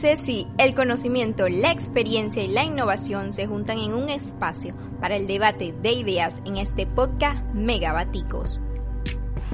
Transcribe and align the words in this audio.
Ceci, 0.00 0.46
el 0.58 0.76
conocimiento, 0.76 1.48
la 1.48 1.72
experiencia 1.72 2.40
y 2.40 2.46
la 2.46 2.62
innovación 2.62 3.32
se 3.32 3.48
juntan 3.48 3.78
en 3.78 3.94
un 3.94 4.08
espacio 4.08 4.76
para 5.00 5.16
el 5.16 5.26
debate 5.26 5.74
de 5.82 5.90
ideas 5.90 6.36
en 6.44 6.56
este 6.56 6.86
podcast 6.86 7.42
Megabaticos. 7.52 8.60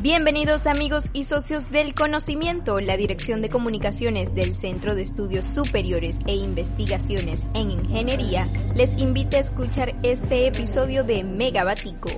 Bienvenidos 0.02 0.66
amigos 0.66 1.06
y 1.14 1.24
socios 1.24 1.70
del 1.70 1.94
conocimiento, 1.94 2.78
la 2.80 2.98
Dirección 2.98 3.40
de 3.40 3.48
Comunicaciones 3.48 4.34
del 4.34 4.52
Centro 4.52 4.94
de 4.94 5.00
Estudios 5.00 5.46
Superiores 5.46 6.18
e 6.26 6.34
Investigaciones 6.34 7.46
en 7.54 7.70
Ingeniería 7.70 8.46
les 8.74 8.98
invita 8.98 9.38
a 9.38 9.40
escuchar 9.40 9.94
este 10.02 10.46
episodio 10.46 11.04
de 11.04 11.24
Megabatico. 11.24 12.10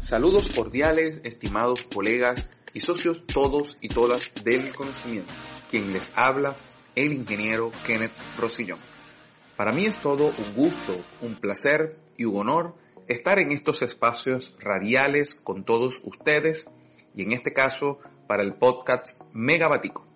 Saludos 0.00 0.50
cordiales, 0.54 1.22
estimados 1.24 1.86
colegas 1.86 2.50
y 2.74 2.80
socios 2.80 3.26
todos 3.26 3.78
y 3.80 3.88
todas 3.88 4.34
del 4.44 4.74
conocimiento. 4.74 5.32
Quien 5.70 5.92
les 5.92 6.12
habla, 6.16 6.54
el 6.94 7.12
ingeniero 7.12 7.70
Kenneth 7.86 8.12
Rosillón. 8.38 8.78
Para 9.56 9.72
mí 9.72 9.86
es 9.86 9.96
todo 9.96 10.26
un 10.26 10.54
gusto, 10.54 10.96
un 11.22 11.34
placer 11.34 11.96
y 12.16 12.24
un 12.24 12.36
honor 12.36 12.74
estar 13.08 13.38
en 13.38 13.52
estos 13.52 13.82
espacios 13.82 14.56
radiales 14.60 15.34
con 15.34 15.64
todos 15.64 16.00
ustedes 16.04 16.70
y 17.14 17.22
en 17.22 17.32
este 17.32 17.52
caso 17.52 17.98
para 18.26 18.42
el 18.42 18.54
podcast 18.54 19.22
Megabatico. 19.32 20.06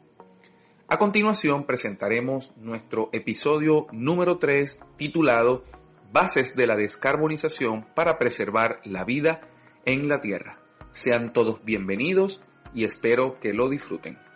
A 0.89 0.99
continuación 0.99 1.67
presentaremos 1.67 2.57
nuestro 2.57 3.11
episodio 3.13 3.87
número 3.93 4.39
3 4.39 4.81
titulado 4.97 5.65
Bases 6.13 6.57
de 6.57 6.67
la 6.67 6.75
descarbonización 6.75 7.87
para 7.95 8.19
preservar 8.19 8.81
la 8.85 9.05
vida 9.05 9.41
en 9.85 10.09
la 10.09 10.21
Tierra. 10.21 10.61
Sean 10.91 11.33
todos 11.33 11.65
bienvenidos 11.65 12.43
y 12.75 12.85
espero 12.85 13.39
que 13.39 13.55
lo 13.55 13.69
disfruten. 13.69 14.30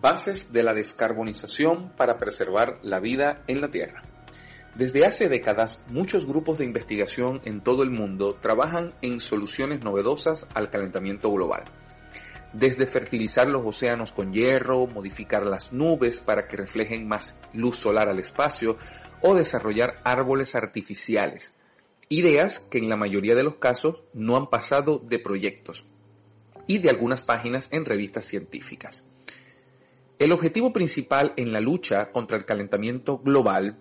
Bases 0.00 0.52
de 0.52 0.62
la 0.62 0.74
descarbonización 0.74 1.90
para 1.96 2.18
preservar 2.18 2.78
la 2.82 3.00
vida 3.00 3.42
en 3.48 3.60
la 3.60 3.68
Tierra. 3.68 4.04
Desde 4.76 5.04
hace 5.04 5.28
décadas, 5.28 5.82
muchos 5.88 6.24
grupos 6.24 6.58
de 6.58 6.64
investigación 6.64 7.40
en 7.42 7.64
todo 7.64 7.82
el 7.82 7.90
mundo 7.90 8.36
trabajan 8.40 8.94
en 9.02 9.18
soluciones 9.18 9.80
novedosas 9.82 10.46
al 10.54 10.70
calentamiento 10.70 11.32
global. 11.32 11.64
Desde 12.52 12.86
fertilizar 12.86 13.48
los 13.48 13.66
océanos 13.66 14.12
con 14.12 14.32
hierro, 14.32 14.86
modificar 14.86 15.44
las 15.44 15.72
nubes 15.72 16.20
para 16.20 16.46
que 16.46 16.56
reflejen 16.56 17.08
más 17.08 17.40
luz 17.52 17.78
solar 17.78 18.08
al 18.08 18.20
espacio 18.20 18.76
o 19.20 19.34
desarrollar 19.34 20.00
árboles 20.04 20.54
artificiales. 20.54 21.54
Ideas 22.08 22.60
que 22.60 22.78
en 22.78 22.88
la 22.88 22.96
mayoría 22.96 23.34
de 23.34 23.42
los 23.42 23.56
casos 23.56 24.04
no 24.14 24.36
han 24.36 24.48
pasado 24.48 25.00
de 25.00 25.18
proyectos 25.18 25.86
y 26.68 26.78
de 26.78 26.88
algunas 26.88 27.24
páginas 27.24 27.68
en 27.72 27.84
revistas 27.84 28.26
científicas. 28.26 29.08
El 30.18 30.32
objetivo 30.32 30.72
principal 30.72 31.32
en 31.36 31.52
la 31.52 31.60
lucha 31.60 32.10
contra 32.10 32.36
el 32.36 32.44
calentamiento 32.44 33.18
global 33.18 33.78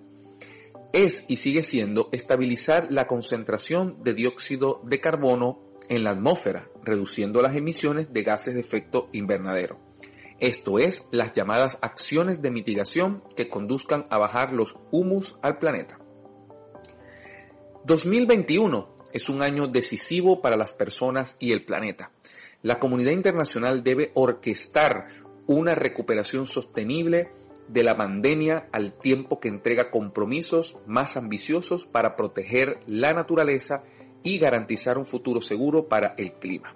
es 0.94 1.26
y 1.28 1.38
sigue 1.38 1.64
siendo 1.64 2.10
estabilizar 2.12 2.88
la 2.92 3.08
concentración 3.08 4.04
de 4.04 4.14
dióxido 4.14 4.82
de 4.84 5.00
carbono 5.00 5.60
en 5.90 6.04
la 6.04 6.12
atmósfera, 6.12 6.70
reduciendo 6.84 7.42
las 7.42 7.56
emisiones 7.56 8.14
de 8.14 8.22
gases 8.22 8.54
de 8.54 8.60
efecto 8.60 9.10
invernadero. 9.14 9.80
Esto 10.40 10.78
es, 10.78 11.08
las 11.12 11.34
llamadas 11.34 11.80
acciones 11.82 12.44
de 12.44 12.52
mitigación 12.52 13.24
que 13.36 13.50
conduzcan 13.50 14.04
a 14.12 14.20
bajar 14.20 14.54
los 14.54 14.76
humus 14.92 15.38
al 15.42 15.58
planeta. 15.58 16.00
2021 17.86 18.96
es 19.12 19.30
un 19.30 19.42
año 19.42 19.68
decisivo 19.68 20.42
para 20.42 20.58
las 20.58 20.74
personas 20.74 21.36
y 21.40 21.52
el 21.52 21.66
planeta. 21.66 22.12
La 22.62 22.78
comunidad 22.80 23.12
internacional 23.12 23.84
debe 23.84 24.12
orquestar 24.14 25.08
una 25.48 25.76
recuperación 25.76 26.45
sostenible 26.45 27.31
de 27.67 27.84
la 27.84 27.98
pandemia 27.98 28.70
al 28.72 28.94
tiempo 28.94 29.39
que 29.39 29.49
entrega 29.49 29.89
compromisos 29.92 30.77
más 30.86 31.17
ambiciosos 31.17 31.86
para 31.86 32.16
proteger 32.16 32.80
la 32.86 33.14
naturaleza 33.14 33.83
y 34.23 34.39
garantizar 34.39 34.98
un 34.98 35.05
futuro 35.05 35.42
seguro 35.42 35.88
para 35.88 36.14
el 36.17 36.33
clima. 36.33 36.73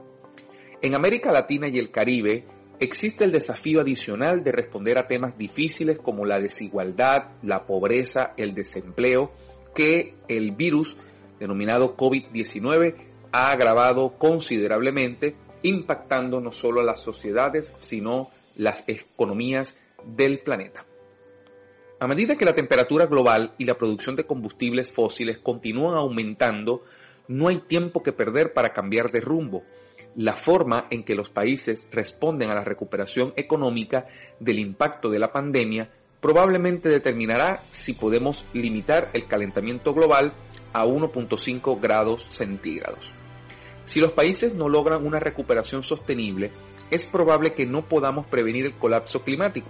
En 0.82 0.96
América 0.96 1.32
Latina 1.32 1.68
y 1.68 1.78
el 1.78 1.92
Caribe 1.92 2.46
existe 2.80 3.24
el 3.24 3.32
desafío 3.32 3.82
adicional 3.82 4.44
de 4.44 4.52
responder 4.52 4.98
a 4.98 5.08
temas 5.08 5.38
difíciles 5.38 6.00
como 6.00 6.26
la 6.26 6.40
desigualdad, 6.40 7.34
la 7.44 7.66
pobreza, 7.66 8.34
el 8.38 8.54
desempleo, 8.54 9.32
que 9.76 10.16
el 10.28 10.52
virus 10.52 10.98
denominado 11.40 11.96
COVID-19 11.96 12.96
ha 13.32 13.50
agravado 13.50 14.18
considerablemente, 14.18 15.36
impactando 15.64 16.42
no 16.42 16.52
solo 16.52 16.82
a 16.82 16.84
las 16.84 17.00
sociedades, 17.00 17.74
sino 17.78 18.30
las 18.56 18.84
economías 18.88 19.82
del 20.04 20.40
planeta. 20.40 20.86
A 22.00 22.08
medida 22.08 22.36
que 22.36 22.46
la 22.46 22.54
temperatura 22.54 23.06
global 23.06 23.54
y 23.60 23.66
la 23.66 23.78
producción 23.78 24.16
de 24.16 24.26
combustibles 24.26 24.92
fósiles 24.92 25.38
continúan 25.38 25.94
aumentando, 25.94 26.84
no 27.28 27.48
hay 27.48 27.60
tiempo 27.60 28.02
que 28.02 28.12
perder 28.12 28.54
para 28.54 28.74
cambiar 28.74 29.12
de 29.12 29.22
rumbo. 29.22 29.64
La 30.16 30.34
forma 30.34 30.88
en 30.90 31.04
que 31.04 31.14
los 31.14 31.30
países 31.30 31.88
responden 31.92 32.50
a 32.50 32.56
la 32.56 32.64
recuperación 32.64 33.34
económica 33.36 34.08
del 34.40 34.58
impacto 34.58 35.10
de 35.10 35.20
la 35.20 35.32
pandemia 35.32 35.90
probablemente 36.20 36.90
determinará 36.90 37.62
si 37.70 37.94
podemos 37.94 38.46
limitar 38.54 39.10
el 39.14 39.28
calentamiento 39.28 39.94
global 39.94 40.34
a 40.74 40.86
1.5 40.86 41.80
grados 41.80 42.24
centígrados. 42.24 43.14
Si 43.92 44.00
los 44.00 44.14
países 44.14 44.54
no 44.54 44.70
logran 44.70 45.06
una 45.06 45.20
recuperación 45.20 45.84
sostenible, 45.84 46.54
es 46.90 47.06
probable 47.06 47.54
que 47.54 47.66
no 47.66 47.90
podamos 47.90 48.26
prevenir 48.26 48.66
el 48.66 48.78
colapso 48.78 49.22
climático 49.22 49.68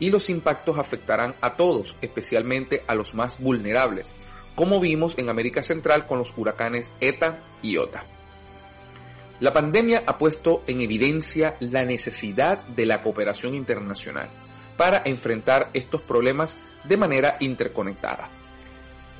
y 0.00 0.10
los 0.10 0.28
impactos 0.28 0.76
afectarán 0.76 1.36
a 1.40 1.54
todos, 1.54 1.94
especialmente 2.00 2.82
a 2.88 2.96
los 2.96 3.14
más 3.14 3.40
vulnerables, 3.40 4.12
como 4.56 4.80
vimos 4.80 5.16
en 5.18 5.28
América 5.28 5.62
Central 5.62 6.08
con 6.08 6.18
los 6.18 6.36
huracanes 6.36 6.90
ETA 7.00 7.44
y 7.62 7.76
OTA. 7.76 8.06
La 9.38 9.52
pandemia 9.52 10.02
ha 10.04 10.18
puesto 10.18 10.64
en 10.66 10.80
evidencia 10.80 11.54
la 11.60 11.84
necesidad 11.84 12.66
de 12.66 12.86
la 12.86 13.02
cooperación 13.02 13.54
internacional 13.54 14.30
para 14.76 15.00
enfrentar 15.04 15.70
estos 15.74 16.02
problemas 16.02 16.58
de 16.82 16.96
manera 16.96 17.36
interconectada. 17.38 18.39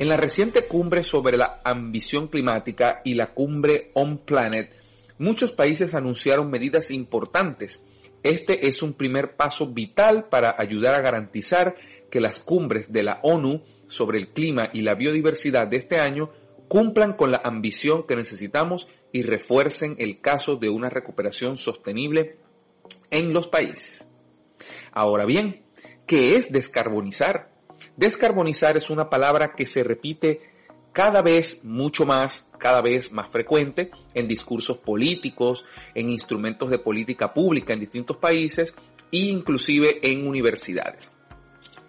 En 0.00 0.08
la 0.08 0.16
reciente 0.16 0.66
cumbre 0.66 1.02
sobre 1.02 1.36
la 1.36 1.60
ambición 1.62 2.28
climática 2.28 3.02
y 3.04 3.12
la 3.12 3.34
cumbre 3.34 3.90
On 3.92 4.16
Planet, 4.16 4.74
muchos 5.18 5.52
países 5.52 5.94
anunciaron 5.94 6.48
medidas 6.48 6.90
importantes. 6.90 7.84
Este 8.22 8.66
es 8.66 8.82
un 8.82 8.94
primer 8.94 9.36
paso 9.36 9.66
vital 9.66 10.30
para 10.30 10.54
ayudar 10.56 10.94
a 10.94 11.02
garantizar 11.02 11.74
que 12.10 12.18
las 12.18 12.40
cumbres 12.40 12.90
de 12.90 13.02
la 13.02 13.20
ONU 13.22 13.60
sobre 13.88 14.16
el 14.16 14.28
clima 14.32 14.70
y 14.72 14.80
la 14.80 14.94
biodiversidad 14.94 15.68
de 15.68 15.76
este 15.76 16.00
año 16.00 16.30
cumplan 16.68 17.12
con 17.12 17.30
la 17.30 17.42
ambición 17.44 18.06
que 18.06 18.16
necesitamos 18.16 18.88
y 19.12 19.20
refuercen 19.20 19.96
el 19.98 20.22
caso 20.22 20.56
de 20.56 20.70
una 20.70 20.88
recuperación 20.88 21.58
sostenible 21.58 22.38
en 23.10 23.34
los 23.34 23.48
países. 23.48 24.08
Ahora 24.92 25.26
bien, 25.26 25.62
¿qué 26.06 26.36
es 26.36 26.50
descarbonizar? 26.50 27.49
Descarbonizar 27.96 28.76
es 28.76 28.90
una 28.90 29.08
palabra 29.08 29.52
que 29.54 29.66
se 29.66 29.82
repite 29.82 30.40
cada 30.92 31.22
vez 31.22 31.60
mucho 31.64 32.04
más, 32.04 32.50
cada 32.58 32.80
vez 32.80 33.12
más 33.12 33.30
frecuente 33.30 33.90
en 34.14 34.26
discursos 34.26 34.78
políticos, 34.78 35.64
en 35.94 36.10
instrumentos 36.10 36.70
de 36.70 36.78
política 36.78 37.32
pública 37.32 37.72
en 37.72 37.80
distintos 37.80 38.16
países 38.16 38.74
e 39.12 39.18
inclusive 39.18 40.00
en 40.02 40.26
universidades. 40.26 41.12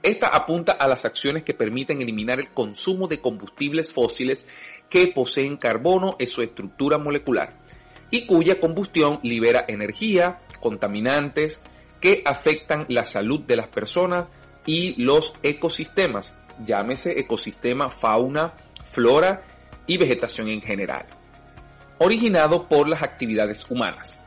Esta 0.03 0.27
apunta 0.27 0.73
a 0.73 0.87
las 0.87 1.05
acciones 1.05 1.43
que 1.43 1.53
permiten 1.53 2.01
eliminar 2.01 2.39
el 2.39 2.51
consumo 2.53 3.07
de 3.07 3.21
combustibles 3.21 3.91
fósiles 3.91 4.47
que 4.89 5.07
poseen 5.07 5.57
carbono 5.57 6.15
en 6.17 6.27
su 6.27 6.41
estructura 6.41 6.97
molecular 6.97 7.59
y 8.09 8.25
cuya 8.25 8.59
combustión 8.59 9.19
libera 9.21 9.63
energía, 9.67 10.41
contaminantes 10.59 11.61
que 11.99 12.23
afectan 12.25 12.85
la 12.89 13.03
salud 13.03 13.41
de 13.41 13.55
las 13.55 13.67
personas 13.67 14.29
y 14.65 15.01
los 15.01 15.33
ecosistemas, 15.43 16.35
llámese 16.63 17.19
ecosistema, 17.19 17.89
fauna, 17.89 18.53
flora 18.91 19.41
y 19.87 19.97
vegetación 19.97 20.49
en 20.49 20.61
general, 20.61 21.05
originado 21.99 22.67
por 22.67 22.87
las 22.87 23.01
actividades 23.01 23.69
humanas. 23.69 24.23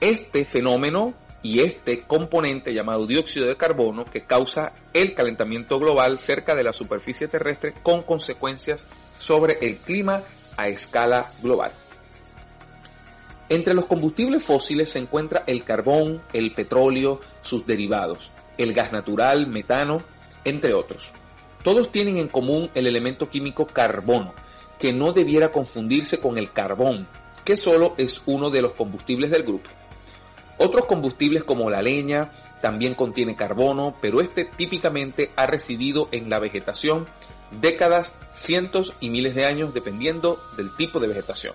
Este 0.00 0.44
fenómeno 0.44 1.14
y 1.42 1.60
este 1.60 2.02
componente 2.02 2.72
llamado 2.72 3.06
dióxido 3.06 3.46
de 3.46 3.56
carbono 3.56 4.04
que 4.04 4.24
causa 4.24 4.72
el 4.92 5.14
calentamiento 5.14 5.78
global 5.78 6.18
cerca 6.18 6.54
de 6.54 6.64
la 6.64 6.72
superficie 6.72 7.28
terrestre 7.28 7.74
con 7.82 8.02
consecuencias 8.02 8.86
sobre 9.18 9.58
el 9.60 9.78
clima 9.78 10.22
a 10.56 10.68
escala 10.68 11.32
global. 11.42 11.72
Entre 13.48 13.74
los 13.74 13.86
combustibles 13.86 14.42
fósiles 14.42 14.90
se 14.90 14.98
encuentra 14.98 15.44
el 15.46 15.64
carbón, 15.64 16.22
el 16.32 16.54
petróleo, 16.54 17.20
sus 17.42 17.66
derivados, 17.66 18.32
el 18.58 18.72
gas 18.72 18.92
natural, 18.92 19.46
metano, 19.46 20.02
entre 20.44 20.74
otros. 20.74 21.12
Todos 21.62 21.92
tienen 21.92 22.16
en 22.16 22.28
común 22.28 22.70
el 22.74 22.86
elemento 22.86 23.28
químico 23.28 23.66
carbono, 23.66 24.34
que 24.78 24.92
no 24.92 25.12
debiera 25.12 25.52
confundirse 25.52 26.18
con 26.18 26.38
el 26.38 26.52
carbón, 26.52 27.06
que 27.44 27.56
solo 27.56 27.94
es 27.98 28.22
uno 28.26 28.50
de 28.50 28.62
los 28.62 28.72
combustibles 28.72 29.30
del 29.30 29.44
grupo. 29.44 29.70
Otros 30.58 30.86
combustibles 30.86 31.44
como 31.44 31.70
la 31.70 31.82
leña, 31.82 32.30
también 32.60 32.94
contiene 32.94 33.36
carbono, 33.36 33.96
pero 34.00 34.20
este 34.20 34.44
típicamente 34.44 35.32
ha 35.36 35.46
residido 35.46 36.08
en 36.12 36.30
la 36.30 36.38
vegetación 36.38 37.06
décadas, 37.60 38.16
cientos 38.32 38.94
y 39.00 39.10
miles 39.10 39.34
de 39.34 39.44
años 39.44 39.74
dependiendo 39.74 40.40
del 40.56 40.74
tipo 40.76 41.00
de 41.00 41.08
vegetación. 41.08 41.54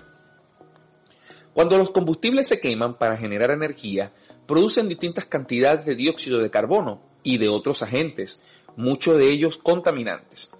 Cuando 1.54 1.76
los 1.76 1.90
combustibles 1.90 2.46
se 2.46 2.60
queman 2.60 2.94
para 2.94 3.16
generar 3.16 3.50
energía, 3.50 4.12
producen 4.48 4.88
distintas 4.88 5.26
cantidades 5.26 5.84
de 5.84 5.94
dióxido 5.94 6.38
de 6.38 6.50
carbono 6.50 7.02
y 7.22 7.36
de 7.36 7.50
otros 7.50 7.82
agentes, 7.82 8.42
muchos 8.76 9.18
de 9.18 9.30
ellos 9.30 9.58
contaminantes. 9.58 10.50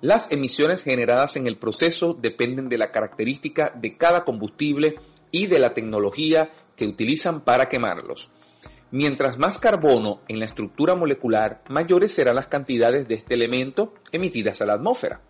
Las 0.00 0.32
emisiones 0.32 0.82
generadas 0.82 1.36
en 1.36 1.46
el 1.46 1.56
proceso 1.56 2.14
dependen 2.20 2.68
de 2.68 2.78
la 2.78 2.90
característica 2.90 3.72
de 3.74 3.96
cada 3.96 4.24
combustible 4.24 4.96
y 5.30 5.46
de 5.46 5.60
la 5.60 5.72
tecnología 5.72 6.50
que 6.76 6.86
utilizan 6.86 7.44
para 7.44 7.68
quemarlos. 7.68 8.28
Mientras 8.90 9.38
más 9.38 9.58
carbono 9.58 10.22
en 10.26 10.40
la 10.40 10.46
estructura 10.46 10.96
molecular, 10.96 11.62
mayores 11.68 12.10
serán 12.10 12.34
las 12.34 12.48
cantidades 12.48 13.06
de 13.06 13.14
este 13.14 13.34
elemento 13.34 13.94
emitidas 14.10 14.60
a 14.62 14.66
la 14.66 14.74
atmósfera. 14.74 15.20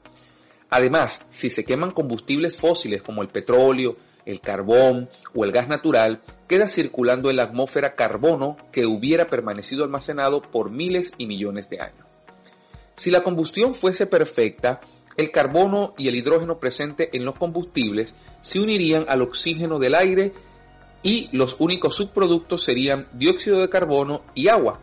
Además, 0.70 1.26
si 1.28 1.50
se 1.50 1.64
queman 1.64 1.90
combustibles 1.90 2.56
fósiles 2.56 3.02
como 3.02 3.20
el 3.20 3.28
petróleo, 3.28 3.96
el 4.28 4.42
carbón 4.42 5.08
o 5.34 5.44
el 5.44 5.52
gas 5.52 5.68
natural, 5.68 6.20
queda 6.46 6.68
circulando 6.68 7.30
en 7.30 7.36
la 7.36 7.44
atmósfera 7.44 7.94
carbono 7.94 8.58
que 8.70 8.84
hubiera 8.84 9.26
permanecido 9.26 9.84
almacenado 9.84 10.42
por 10.42 10.70
miles 10.70 11.12
y 11.16 11.26
millones 11.26 11.70
de 11.70 11.80
años. 11.80 12.06
Si 12.94 13.10
la 13.10 13.22
combustión 13.22 13.74
fuese 13.74 14.06
perfecta, 14.06 14.80
el 15.16 15.30
carbono 15.30 15.94
y 15.96 16.08
el 16.08 16.16
hidrógeno 16.16 16.58
presente 16.58 17.16
en 17.16 17.24
los 17.24 17.36
combustibles 17.36 18.14
se 18.42 18.60
unirían 18.60 19.06
al 19.08 19.22
oxígeno 19.22 19.78
del 19.78 19.94
aire 19.94 20.32
y 21.02 21.30
los 21.32 21.56
únicos 21.58 21.94
subproductos 21.94 22.62
serían 22.62 23.08
dióxido 23.14 23.60
de 23.60 23.70
carbono 23.70 24.24
y 24.34 24.48
agua. 24.48 24.80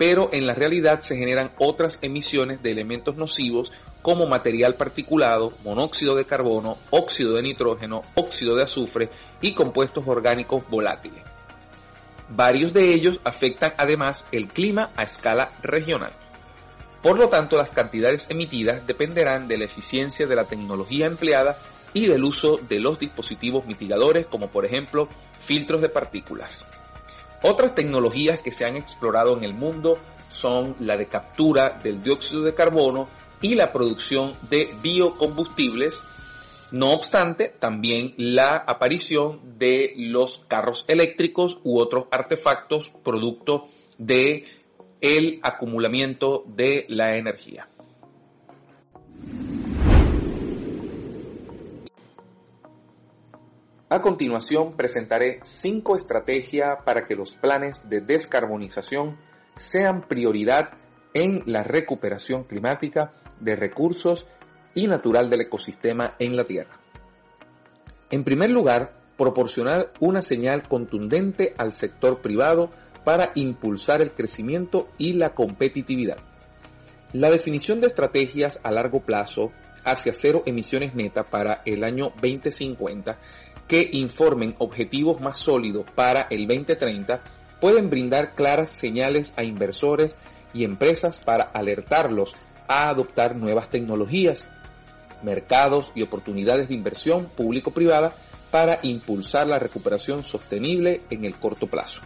Pero 0.00 0.30
en 0.32 0.46
la 0.46 0.54
realidad 0.54 1.02
se 1.02 1.14
generan 1.14 1.52
otras 1.58 1.98
emisiones 2.00 2.62
de 2.62 2.70
elementos 2.70 3.16
nocivos 3.16 3.70
como 4.00 4.26
material 4.26 4.74
particulado, 4.76 5.52
monóxido 5.62 6.14
de 6.14 6.24
carbono, 6.24 6.78
óxido 6.88 7.34
de 7.34 7.42
nitrógeno, 7.42 8.00
óxido 8.14 8.56
de 8.56 8.62
azufre 8.62 9.10
y 9.42 9.52
compuestos 9.52 10.02
orgánicos 10.06 10.64
volátiles. 10.70 11.22
Varios 12.30 12.72
de 12.72 12.94
ellos 12.94 13.20
afectan 13.24 13.74
además 13.76 14.26
el 14.32 14.48
clima 14.48 14.90
a 14.96 15.02
escala 15.02 15.52
regional. 15.60 16.14
Por 17.02 17.18
lo 17.18 17.28
tanto, 17.28 17.58
las 17.58 17.70
cantidades 17.70 18.30
emitidas 18.30 18.86
dependerán 18.86 19.48
de 19.48 19.58
la 19.58 19.66
eficiencia 19.66 20.26
de 20.26 20.34
la 20.34 20.46
tecnología 20.46 21.04
empleada 21.04 21.58
y 21.92 22.06
del 22.06 22.24
uso 22.24 22.56
de 22.56 22.80
los 22.80 22.98
dispositivos 22.98 23.66
mitigadores 23.66 24.24
como 24.24 24.48
por 24.48 24.64
ejemplo 24.64 25.10
filtros 25.44 25.82
de 25.82 25.90
partículas. 25.90 26.64
Otras 27.42 27.74
tecnologías 27.74 28.40
que 28.40 28.52
se 28.52 28.64
han 28.64 28.76
explorado 28.76 29.36
en 29.36 29.44
el 29.44 29.54
mundo 29.54 29.98
son 30.28 30.76
la 30.80 30.96
de 30.96 31.06
captura 31.06 31.80
del 31.82 32.02
dióxido 32.02 32.42
de 32.42 32.54
carbono 32.54 33.08
y 33.40 33.54
la 33.54 33.72
producción 33.72 34.34
de 34.50 34.70
biocombustibles. 34.82 36.04
No 36.70 36.92
obstante, 36.92 37.48
también 37.48 38.14
la 38.16 38.56
aparición 38.56 39.58
de 39.58 39.94
los 39.96 40.40
carros 40.40 40.84
eléctricos 40.86 41.58
u 41.64 41.78
otros 41.80 42.06
artefactos 42.10 42.90
producto 43.02 43.66
de 43.98 44.44
el 45.00 45.40
acumulamiento 45.42 46.44
de 46.46 46.84
la 46.88 47.16
energía. 47.16 47.68
A 53.92 54.00
continuación 54.00 54.76
presentaré 54.76 55.40
cinco 55.42 55.96
estrategias 55.96 56.78
para 56.84 57.04
que 57.04 57.16
los 57.16 57.34
planes 57.34 57.90
de 57.90 58.00
descarbonización 58.00 59.18
sean 59.56 60.06
prioridad 60.06 60.74
en 61.12 61.42
la 61.46 61.64
recuperación 61.64 62.44
climática 62.44 63.12
de 63.40 63.56
recursos 63.56 64.28
y 64.74 64.86
natural 64.86 65.28
del 65.28 65.40
ecosistema 65.40 66.14
en 66.20 66.36
la 66.36 66.44
Tierra. 66.44 66.70
En 68.10 68.22
primer 68.22 68.50
lugar, 68.50 68.94
proporcionar 69.18 69.92
una 69.98 70.22
señal 70.22 70.68
contundente 70.68 71.56
al 71.58 71.72
sector 71.72 72.20
privado 72.20 72.70
para 73.04 73.32
impulsar 73.34 74.02
el 74.02 74.14
crecimiento 74.14 74.86
y 74.98 75.14
la 75.14 75.34
competitividad. 75.34 76.18
La 77.12 77.28
definición 77.28 77.80
de 77.80 77.88
estrategias 77.88 78.60
a 78.62 78.70
largo 78.70 79.00
plazo 79.00 79.50
hacia 79.84 80.12
cero 80.12 80.44
emisiones 80.46 80.94
netas 80.94 81.26
para 81.26 81.62
el 81.64 81.82
año 81.82 82.12
2050 82.22 83.18
que 83.70 83.88
informen 83.92 84.56
objetivos 84.58 85.20
más 85.20 85.38
sólidos 85.38 85.86
para 85.94 86.22
el 86.22 86.48
2030 86.48 87.22
pueden 87.60 87.88
brindar 87.88 88.34
claras 88.34 88.68
señales 88.68 89.32
a 89.36 89.44
inversores 89.44 90.18
y 90.52 90.64
empresas 90.64 91.20
para 91.20 91.44
alertarlos 91.44 92.34
a 92.66 92.88
adoptar 92.88 93.36
nuevas 93.36 93.70
tecnologías, 93.70 94.48
mercados 95.22 95.92
y 95.94 96.02
oportunidades 96.02 96.66
de 96.66 96.74
inversión 96.74 97.26
público-privada 97.26 98.12
para 98.50 98.80
impulsar 98.82 99.46
la 99.46 99.60
recuperación 99.60 100.24
sostenible 100.24 101.02
en 101.10 101.24
el 101.24 101.36
corto 101.36 101.68
plazo. 101.68 102.00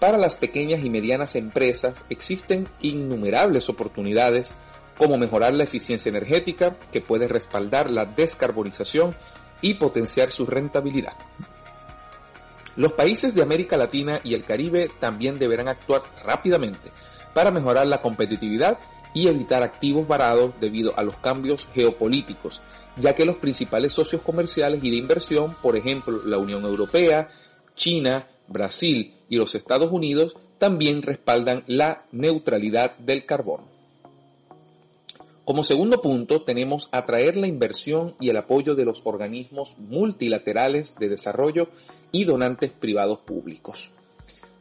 Para 0.00 0.16
las 0.16 0.36
pequeñas 0.36 0.82
y 0.82 0.88
medianas 0.88 1.36
empresas 1.36 2.06
existen 2.08 2.68
innumerables 2.80 3.68
oportunidades 3.68 4.54
como 4.96 5.18
mejorar 5.18 5.52
la 5.52 5.64
eficiencia 5.64 6.08
energética 6.08 6.78
que 6.90 7.02
puede 7.02 7.28
respaldar 7.28 7.90
la 7.90 8.06
descarbonización 8.06 9.14
y 9.64 9.74
potenciar 9.74 10.30
su 10.30 10.44
rentabilidad. 10.44 11.14
Los 12.76 12.92
países 12.92 13.34
de 13.34 13.42
América 13.42 13.78
Latina 13.78 14.20
y 14.22 14.34
el 14.34 14.44
Caribe 14.44 14.90
también 14.98 15.38
deberán 15.38 15.68
actuar 15.68 16.02
rápidamente 16.22 16.90
para 17.32 17.50
mejorar 17.50 17.86
la 17.86 18.02
competitividad 18.02 18.78
y 19.14 19.28
evitar 19.28 19.62
activos 19.62 20.06
varados 20.06 20.52
debido 20.60 20.92
a 20.98 21.02
los 21.02 21.16
cambios 21.16 21.66
geopolíticos, 21.72 22.60
ya 22.96 23.14
que 23.14 23.24
los 23.24 23.36
principales 23.36 23.92
socios 23.92 24.20
comerciales 24.20 24.84
y 24.84 24.90
de 24.90 24.96
inversión, 24.96 25.56
por 25.62 25.78
ejemplo 25.78 26.20
la 26.26 26.36
Unión 26.36 26.62
Europea, 26.64 27.28
China, 27.74 28.28
Brasil 28.46 29.14
y 29.30 29.36
los 29.36 29.54
Estados 29.54 29.90
Unidos, 29.90 30.36
también 30.58 31.00
respaldan 31.00 31.64
la 31.66 32.04
neutralidad 32.12 32.98
del 32.98 33.24
carbono. 33.24 33.73
Como 35.44 35.62
segundo 35.62 36.00
punto, 36.00 36.42
tenemos 36.42 36.88
atraer 36.90 37.36
la 37.36 37.46
inversión 37.46 38.14
y 38.18 38.30
el 38.30 38.36
apoyo 38.38 38.74
de 38.74 38.86
los 38.86 39.02
organismos 39.04 39.76
multilaterales 39.78 40.96
de 40.96 41.10
desarrollo 41.10 41.68
y 42.12 42.24
donantes 42.24 42.72
privados 42.72 43.18
públicos. 43.18 43.90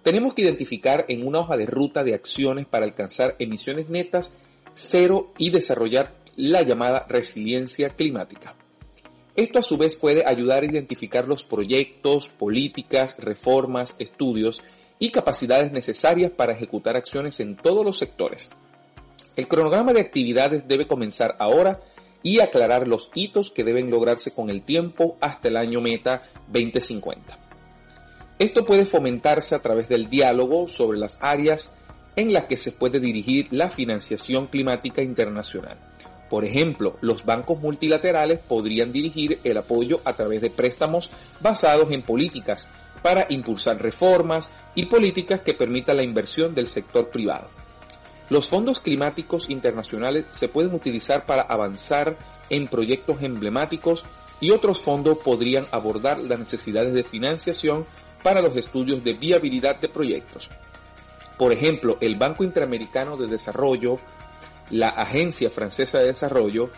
Tenemos 0.01 0.33
que 0.33 0.41
identificar 0.41 1.05
en 1.07 1.25
una 1.25 1.39
hoja 1.39 1.55
de 1.55 1.65
ruta 1.65 2.03
de 2.03 2.13
acciones 2.13 2.65
para 2.65 2.83
alcanzar 2.83 3.37
emisiones 3.39 3.87
netas 3.87 4.33
cero 4.73 5.31
y 5.37 5.51
desarrollar 5.51 6.15
la 6.35 6.63
llamada 6.63 7.05
resiliencia 7.07 7.91
climática. 7.91 8.57
Esto 9.37 9.59
a 9.59 9.63
su 9.63 9.77
vez 9.77 9.95
puede 9.95 10.25
ayudar 10.27 10.63
a 10.63 10.65
identificar 10.65 11.27
los 11.29 11.43
proyectos, 11.43 12.27
políticas, 12.27 13.15
reformas, 13.17 13.95
estudios 13.99 14.61
y 14.99 15.11
capacidades 15.11 15.71
necesarias 15.71 16.31
para 16.31 16.53
ejecutar 16.53 16.97
acciones 16.97 17.39
en 17.39 17.55
todos 17.55 17.85
los 17.85 17.97
sectores, 17.97 18.49
el 19.35 19.47
cronograma 19.47 19.93
de 19.93 20.01
actividades 20.01 20.67
debe 20.67 20.87
comenzar 20.87 21.35
ahora 21.39 21.79
y 22.21 22.39
aclarar 22.39 22.87
los 22.87 23.11
hitos 23.13 23.51
que 23.51 23.63
deben 23.63 23.89
lograrse 23.89 24.33
con 24.33 24.49
el 24.49 24.61
tiempo 24.63 25.17
hasta 25.19 25.49
el 25.49 25.57
año 25.57 25.81
meta 25.81 26.21
2050. 26.47 27.37
Esto 28.39 28.65
puede 28.65 28.85
fomentarse 28.85 29.55
a 29.55 29.61
través 29.61 29.89
del 29.89 30.09
diálogo 30.09 30.67
sobre 30.67 30.97
las 30.97 31.17
áreas 31.21 31.75
en 32.15 32.33
las 32.33 32.45
que 32.45 32.57
se 32.57 32.71
puede 32.71 32.99
dirigir 32.99 33.47
la 33.51 33.69
financiación 33.69 34.47
climática 34.47 35.01
internacional. 35.01 35.77
Por 36.29 36.45
ejemplo, 36.45 36.97
los 37.01 37.25
bancos 37.25 37.59
multilaterales 37.59 38.39
podrían 38.39 38.91
dirigir 38.91 39.39
el 39.43 39.57
apoyo 39.57 39.99
a 40.05 40.13
través 40.13 40.41
de 40.41 40.49
préstamos 40.49 41.09
basados 41.41 41.91
en 41.91 42.01
políticas 42.01 42.67
para 43.01 43.25
impulsar 43.29 43.81
reformas 43.81 44.49
y 44.73 44.85
políticas 44.85 45.41
que 45.41 45.53
permitan 45.53 45.97
la 45.97 46.03
inversión 46.03 46.55
del 46.55 46.67
sector 46.67 47.09
privado. 47.09 47.49
Los 48.33 48.47
fondos 48.47 48.79
climáticos 48.79 49.47
internacionales 49.51 50.25
se 50.29 50.47
pueden 50.47 50.73
utilizar 50.73 51.27
para 51.27 51.43
avanzar 51.43 52.17
en 52.49 52.67
proyectos 52.67 53.21
emblemáticos 53.21 54.05
y 54.41 54.49
otros 54.49 54.79
fondos 54.79 55.19
podrían 55.19 55.67
abordar 55.69 56.17
las 56.17 56.39
necesidades 56.39 56.95
de 56.95 57.03
financiación 57.03 57.85
para 58.23 58.41
los 58.41 58.55
estudios 58.55 59.03
de 59.03 59.13
viabilidad 59.13 59.79
de 59.79 59.87
proyectos. 59.87 60.49
Por 61.37 61.51
ejemplo, 61.51 61.99
el 62.01 62.15
Banco 62.15 62.43
Interamericano 62.43 63.17
de 63.17 63.27
Desarrollo, 63.27 63.99
la 64.71 64.89
Agencia 64.89 65.51
Francesa 65.51 65.99
de 65.99 66.05
Desarrollo 66.05 66.71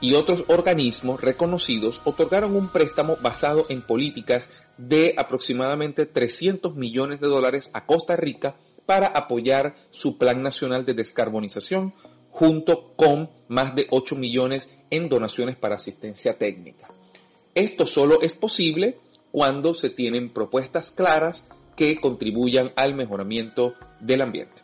y 0.00 0.14
otros 0.14 0.46
organismos 0.48 1.20
reconocidos 1.20 2.00
otorgaron 2.06 2.56
un 2.56 2.70
préstamo 2.70 3.16
basado 3.22 3.66
en 3.68 3.82
políticas 3.82 4.50
de 4.76 5.14
aproximadamente 5.16 6.06
300 6.06 6.74
millones 6.74 7.20
de 7.20 7.28
dólares 7.28 7.70
a 7.72 7.86
Costa 7.86 8.16
Rica 8.16 8.56
para 8.88 9.08
apoyar 9.08 9.74
su 9.90 10.16
Plan 10.16 10.42
Nacional 10.42 10.86
de 10.86 10.94
Descarbonización, 10.94 11.92
junto 12.30 12.94
con 12.96 13.28
más 13.46 13.74
de 13.74 13.86
8 13.90 14.16
millones 14.16 14.78
en 14.88 15.10
donaciones 15.10 15.56
para 15.56 15.74
asistencia 15.74 16.38
técnica. 16.38 16.88
Esto 17.54 17.84
solo 17.84 18.22
es 18.22 18.34
posible 18.34 18.98
cuando 19.30 19.74
se 19.74 19.90
tienen 19.90 20.32
propuestas 20.32 20.90
claras, 20.90 21.46
que 21.76 22.00
contribuyan 22.00 22.72
al 22.76 22.94
mejoramiento 22.94 23.74
del 24.00 24.22
ambiente. 24.22 24.62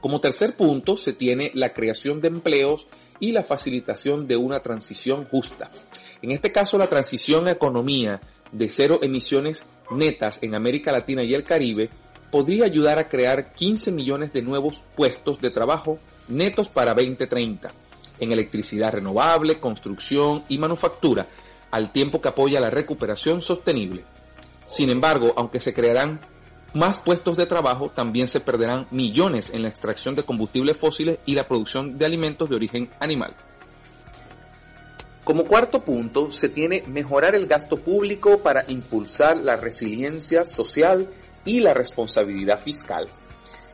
Como 0.00 0.20
tercer 0.20 0.56
punto 0.56 0.96
se 0.96 1.12
tiene 1.12 1.52
la 1.54 1.72
creación 1.72 2.20
de 2.20 2.28
empleos 2.28 2.88
y 3.20 3.30
la 3.30 3.44
facilitación 3.44 4.26
de 4.26 4.36
una 4.36 4.60
transición 4.60 5.24
justa. 5.24 5.70
En 6.20 6.32
este 6.32 6.50
caso 6.50 6.78
la 6.78 6.88
transición 6.88 7.46
a 7.46 7.52
economía 7.52 8.20
de 8.50 8.68
cero 8.68 8.98
emisiones 9.02 9.66
netas 9.92 10.40
en 10.42 10.56
América 10.56 10.90
Latina 10.90 11.22
y 11.22 11.32
el 11.32 11.44
Caribe 11.44 11.90
podría 12.34 12.64
ayudar 12.64 12.98
a 12.98 13.06
crear 13.06 13.52
15 13.52 13.92
millones 13.92 14.32
de 14.32 14.42
nuevos 14.42 14.82
puestos 14.96 15.40
de 15.40 15.50
trabajo 15.50 16.00
netos 16.26 16.66
para 16.66 16.92
2030 16.92 17.72
en 18.18 18.32
electricidad 18.32 18.90
renovable, 18.90 19.60
construcción 19.60 20.42
y 20.48 20.58
manufactura, 20.58 21.28
al 21.70 21.92
tiempo 21.92 22.20
que 22.20 22.26
apoya 22.26 22.58
la 22.58 22.70
recuperación 22.70 23.40
sostenible. 23.40 24.04
Sin 24.66 24.90
embargo, 24.90 25.32
aunque 25.36 25.60
se 25.60 25.72
crearán 25.72 26.22
más 26.72 26.98
puestos 26.98 27.36
de 27.36 27.46
trabajo, 27.46 27.90
también 27.90 28.26
se 28.26 28.40
perderán 28.40 28.88
millones 28.90 29.52
en 29.54 29.62
la 29.62 29.68
extracción 29.68 30.16
de 30.16 30.24
combustibles 30.24 30.76
fósiles 30.76 31.20
y 31.26 31.36
la 31.36 31.46
producción 31.46 31.98
de 31.98 32.04
alimentos 32.04 32.50
de 32.50 32.56
origen 32.56 32.90
animal. 32.98 33.36
Como 35.22 35.44
cuarto 35.44 35.84
punto, 35.84 36.32
se 36.32 36.48
tiene 36.48 36.82
mejorar 36.88 37.36
el 37.36 37.46
gasto 37.46 37.78
público 37.78 38.40
para 38.40 38.64
impulsar 38.66 39.36
la 39.36 39.54
resiliencia 39.54 40.44
social 40.44 41.08
y 41.44 41.60
la 41.60 41.74
responsabilidad 41.74 42.58
fiscal. 42.58 43.08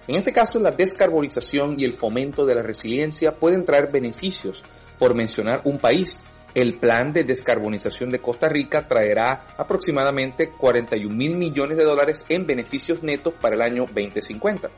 En 0.08 0.16
este 0.16 0.32
caso, 0.32 0.58
la 0.58 0.72
descarbonización 0.72 1.76
y 1.78 1.84
el 1.84 1.92
fomento 1.92 2.44
de 2.44 2.54
la 2.54 2.62
resiliencia 2.62 3.36
pueden 3.36 3.64
traer 3.64 3.90
beneficios. 3.92 4.64
Por 4.98 5.14
mencionar 5.14 5.62
un 5.64 5.78
país, 5.78 6.20
el 6.54 6.78
plan 6.78 7.12
de 7.12 7.24
descarbonización 7.24 8.10
de 8.10 8.20
Costa 8.20 8.48
Rica 8.48 8.88
traerá 8.88 9.54
aproximadamente 9.56 10.50
41 10.50 11.14
mil 11.14 11.36
millones 11.36 11.78
de 11.78 11.84
dólares 11.84 12.24
en 12.28 12.46
beneficios 12.46 13.02
netos 13.02 13.34
para 13.40 13.54
el 13.54 13.62
año 13.62 13.86
2050. 13.86 14.68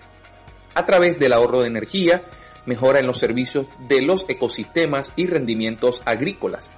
A 0.74 0.86
través 0.86 1.18
del 1.18 1.32
ahorro 1.32 1.60
de 1.60 1.68
energía, 1.68 2.24
mejora 2.66 3.00
en 3.00 3.06
los 3.06 3.18
servicios 3.18 3.66
de 3.88 4.02
los 4.02 4.28
ecosistemas 4.28 5.12
y 5.16 5.26
rendimientos 5.26 6.02
agrícolas, 6.04 6.70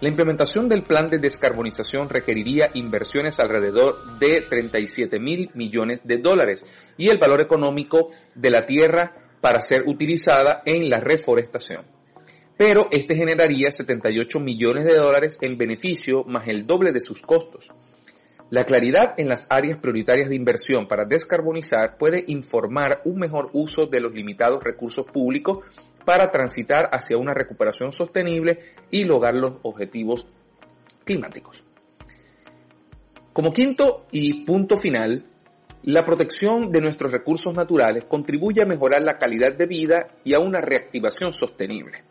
la 0.00 0.08
implementación 0.08 0.68
del 0.68 0.84
plan 0.84 1.10
de 1.10 1.18
descarbonización 1.18 2.08
requeriría 2.08 2.70
inversiones 2.74 3.40
alrededor 3.40 4.18
de 4.18 4.42
37 4.42 5.18
mil 5.18 5.50
millones 5.54 6.00
de 6.04 6.18
dólares 6.18 6.64
y 6.96 7.08
el 7.08 7.18
valor 7.18 7.40
económico 7.40 8.08
de 8.34 8.50
la 8.50 8.64
tierra 8.64 9.16
para 9.40 9.60
ser 9.60 9.84
utilizada 9.86 10.62
en 10.64 10.88
la 10.88 11.00
reforestación. 11.00 11.84
Pero 12.56 12.88
este 12.90 13.14
generaría 13.14 13.70
78 13.70 14.40
millones 14.40 14.84
de 14.84 14.96
dólares 14.96 15.38
en 15.40 15.58
beneficio 15.58 16.24
más 16.24 16.48
el 16.48 16.66
doble 16.66 16.92
de 16.92 17.00
sus 17.00 17.22
costos. 17.22 17.72
La 18.50 18.64
claridad 18.64 19.14
en 19.18 19.28
las 19.28 19.46
áreas 19.50 19.78
prioritarias 19.78 20.28
de 20.28 20.34
inversión 20.34 20.88
para 20.88 21.04
descarbonizar 21.04 21.98
puede 21.98 22.24
informar 22.28 23.02
un 23.04 23.18
mejor 23.18 23.50
uso 23.52 23.86
de 23.86 24.00
los 24.00 24.12
limitados 24.14 24.64
recursos 24.64 25.04
públicos 25.06 25.58
para 26.08 26.30
transitar 26.30 26.88
hacia 26.90 27.18
una 27.18 27.34
recuperación 27.34 27.92
sostenible 27.92 28.60
y 28.90 29.04
lograr 29.04 29.34
los 29.34 29.58
objetivos 29.62 30.26
climáticos. 31.04 31.62
Como 33.34 33.52
quinto 33.52 34.06
y 34.10 34.46
punto 34.46 34.78
final, 34.78 35.26
la 35.82 36.06
protección 36.06 36.72
de 36.72 36.80
nuestros 36.80 37.12
recursos 37.12 37.52
naturales 37.52 38.04
contribuye 38.08 38.62
a 38.62 38.64
mejorar 38.64 39.02
la 39.02 39.18
calidad 39.18 39.52
de 39.52 39.66
vida 39.66 40.08
y 40.24 40.32
a 40.32 40.38
una 40.38 40.62
reactivación 40.62 41.34
sostenible. 41.34 42.04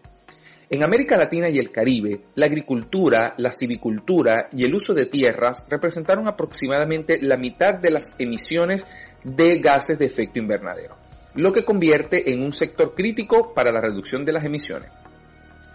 En 0.69 0.83
América 0.83 1.17
Latina 1.17 1.49
y 1.49 1.57
el 1.57 1.71
Caribe, 1.71 2.21
la 2.35 2.45
agricultura, 2.45 3.33
la 3.37 3.49
civicultura 3.49 4.47
y 4.55 4.63
el 4.63 4.75
uso 4.75 4.93
de 4.93 5.07
tierras 5.07 5.65
representaron 5.71 6.27
aproximadamente 6.27 7.17
la 7.19 7.37
mitad 7.37 7.73
de 7.73 7.89
las 7.89 8.15
emisiones 8.19 8.85
de 9.23 9.57
gases 9.57 9.97
de 9.97 10.05
efecto 10.05 10.37
invernadero 10.37 11.06
lo 11.37 11.53
que 11.53 11.63
convierte 11.63 12.33
en 12.33 12.41
un 12.41 12.51
sector 12.51 12.95
crítico 12.95 13.53
para 13.53 13.71
la 13.71 13.79
reducción 13.79 14.25
de 14.25 14.33
las 14.33 14.43
emisiones. 14.43 14.89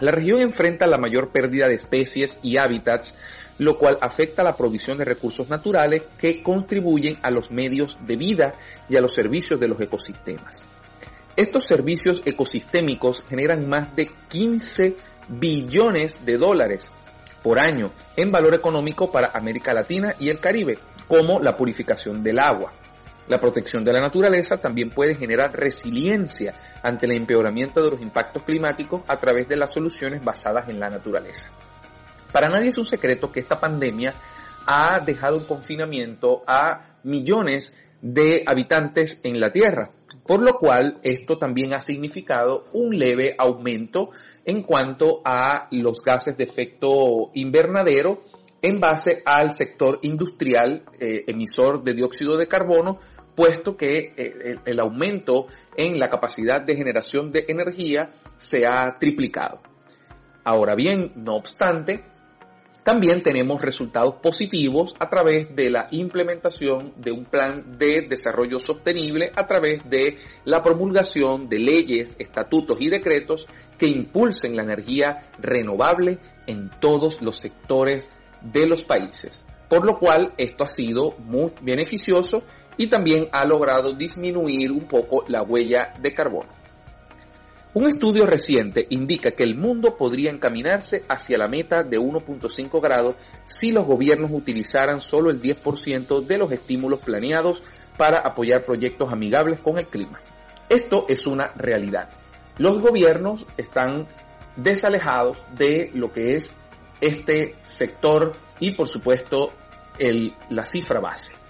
La 0.00 0.10
región 0.10 0.40
enfrenta 0.40 0.88
la 0.88 0.98
mayor 0.98 1.28
pérdida 1.28 1.68
de 1.68 1.74
especies 1.74 2.40
y 2.42 2.56
hábitats, 2.56 3.16
lo 3.58 3.78
cual 3.78 3.96
afecta 4.00 4.42
la 4.42 4.56
provisión 4.56 4.98
de 4.98 5.04
recursos 5.04 5.48
naturales 5.48 6.02
que 6.18 6.42
contribuyen 6.42 7.16
a 7.22 7.30
los 7.30 7.52
medios 7.52 7.96
de 8.04 8.16
vida 8.16 8.54
y 8.88 8.96
a 8.96 9.00
los 9.00 9.14
servicios 9.14 9.60
de 9.60 9.68
los 9.68 9.80
ecosistemas. 9.80 10.64
Estos 11.36 11.64
servicios 11.64 12.22
ecosistémicos 12.24 13.22
generan 13.28 13.68
más 13.68 13.94
de 13.94 14.10
15 14.28 14.96
billones 15.28 16.26
de 16.26 16.38
dólares 16.38 16.92
por 17.44 17.60
año 17.60 17.92
en 18.16 18.32
valor 18.32 18.54
económico 18.54 19.12
para 19.12 19.30
América 19.32 19.72
Latina 19.72 20.16
y 20.18 20.28
el 20.28 20.40
Caribe, 20.40 20.78
como 21.06 21.38
la 21.38 21.56
purificación 21.56 22.24
del 22.24 22.40
agua, 22.40 22.72
la 23.28 23.40
protección 23.40 23.84
de 23.84 23.92
la 23.92 24.00
naturaleza 24.00 24.60
también 24.60 24.90
puede 24.90 25.14
generar 25.14 25.52
resiliencia 25.56 26.54
ante 26.82 27.06
el 27.06 27.12
empeoramiento 27.12 27.82
de 27.82 27.90
los 27.90 28.00
impactos 28.00 28.42
climáticos 28.42 29.02
a 29.06 29.18
través 29.18 29.48
de 29.48 29.56
las 29.56 29.72
soluciones 29.72 30.24
basadas 30.24 30.68
en 30.68 30.80
la 30.80 30.90
naturaleza. 30.90 31.50
Para 32.32 32.48
nadie 32.48 32.68
es 32.68 32.78
un 32.78 32.86
secreto 32.86 33.30
que 33.30 33.40
esta 33.40 33.60
pandemia 33.60 34.14
ha 34.66 35.00
dejado 35.00 35.36
en 35.36 35.44
confinamiento 35.44 36.42
a 36.46 36.96
millones 37.04 37.76
de 38.00 38.42
habitantes 38.46 39.20
en 39.22 39.38
la 39.38 39.52
Tierra, 39.52 39.90
por 40.26 40.40
lo 40.40 40.56
cual 40.56 40.98
esto 41.02 41.38
también 41.38 41.74
ha 41.74 41.80
significado 41.80 42.64
un 42.72 42.98
leve 42.98 43.34
aumento 43.38 44.10
en 44.44 44.62
cuanto 44.62 45.20
a 45.24 45.68
los 45.70 46.02
gases 46.02 46.36
de 46.36 46.44
efecto 46.44 47.30
invernadero 47.34 48.22
en 48.62 48.78
base 48.78 49.22
al 49.24 49.52
sector 49.52 49.98
industrial 50.02 50.84
eh, 51.00 51.24
emisor 51.26 51.82
de 51.82 51.94
dióxido 51.94 52.36
de 52.36 52.46
carbono, 52.46 53.00
puesto 53.34 53.76
que 53.76 54.12
eh, 54.16 54.56
el, 54.64 54.80
aumento 54.80 55.46
en 55.76 55.98
la 55.98 56.10
capacidad 56.10 56.60
de 56.60 56.76
generación 56.76 57.32
de 57.32 57.46
energía 57.48 58.10
se 58.36 58.66
ha 58.66 58.98
triplicado. 58.98 59.60
Ahora 60.44 60.74
bien, 60.74 61.12
no 61.16 61.36
obstante, 61.36 62.04
también 62.82 63.22
tenemos 63.22 63.62
resultados 63.62 64.16
positivos 64.16 64.96
a 64.98 65.08
través 65.08 65.54
de 65.54 65.70
la 65.70 65.86
implementación 65.92 66.94
de 66.96 67.12
un 67.12 67.24
plan 67.24 67.78
de 67.78 68.06
desarrollo 68.08 68.58
sostenible 68.58 69.30
a 69.36 69.46
través 69.46 69.88
de 69.88 70.16
la 70.44 70.62
promulgación 70.62 71.48
de 71.48 71.60
leyes, 71.60 72.16
estatutos 72.18 72.80
y 72.80 72.88
decretos 72.88 73.48
que 73.78 73.86
impulsen 73.86 74.56
la 74.56 74.64
energía 74.64 75.30
renovable 75.38 76.18
en 76.48 76.70
todos 76.80 77.22
los 77.22 77.38
sectores 77.38 78.10
de 78.40 78.66
los 78.66 78.82
países. 78.82 79.44
Por 79.72 79.86
lo 79.86 79.98
cual 79.98 80.34
esto 80.36 80.64
ha 80.64 80.68
sido 80.68 81.14
muy 81.16 81.50
beneficioso 81.62 82.42
y 82.76 82.88
también 82.88 83.28
ha 83.32 83.46
logrado 83.46 83.94
disminuir 83.94 84.70
un 84.70 84.86
poco 84.86 85.24
la 85.28 85.40
huella 85.42 85.94
de 85.98 86.12
carbono. 86.12 86.50
Un 87.72 87.86
estudio 87.86 88.26
reciente 88.26 88.84
indica 88.90 89.30
que 89.30 89.44
el 89.44 89.56
mundo 89.56 89.96
podría 89.96 90.30
encaminarse 90.30 91.04
hacia 91.08 91.38
la 91.38 91.48
meta 91.48 91.84
de 91.84 91.98
1.5 91.98 92.82
grados 92.82 93.14
si 93.46 93.72
los 93.72 93.86
gobiernos 93.86 94.30
utilizaran 94.30 95.00
solo 95.00 95.30
el 95.30 95.40
10% 95.40 96.20
de 96.20 96.36
los 96.36 96.52
estímulos 96.52 97.00
planeados 97.00 97.62
para 97.96 98.18
apoyar 98.18 98.66
proyectos 98.66 99.10
amigables 99.10 99.58
con 99.58 99.78
el 99.78 99.86
clima. 99.86 100.20
Esto 100.68 101.06
es 101.08 101.26
una 101.26 101.50
realidad. 101.56 102.10
Los 102.58 102.78
gobiernos 102.78 103.46
están 103.56 104.06
desalejados 104.54 105.46
de 105.56 105.90
lo 105.94 106.12
que 106.12 106.36
es 106.36 106.54
este 107.00 107.56
sector 107.64 108.34
y 108.60 108.72
por 108.72 108.86
supuesto 108.86 109.50
la 110.50 110.64
cifra 110.64 111.00
base 111.00 111.42